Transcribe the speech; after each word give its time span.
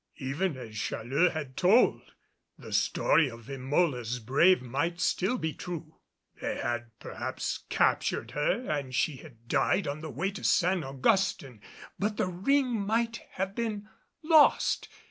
Even 0.17 0.57
as 0.57 0.73
Challeux 0.75 1.29
had 1.29 1.55
told, 1.55 2.13
the 2.57 2.73
story 2.73 3.29
of 3.29 3.47
Emola's 3.47 4.17
brave 4.17 4.59
might 4.59 4.99
still 4.99 5.37
be 5.37 5.53
true. 5.53 5.97
They 6.41 6.55
had 6.57 6.89
perhaps 6.97 7.65
captured 7.69 8.31
her 8.31 8.67
and 8.67 8.95
she 8.95 9.17
had 9.17 9.47
died 9.47 9.87
on 9.87 10.01
the 10.01 10.09
way 10.09 10.31
to 10.31 10.43
San 10.43 10.83
Augustin! 10.83 11.61
But 11.99 12.17
the 12.17 12.25
ring 12.29 12.79
might 12.79 13.17
have 13.33 13.53
been 13.53 13.89
lost! 14.23 14.89